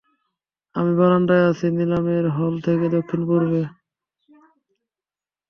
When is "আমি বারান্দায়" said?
0.75-1.45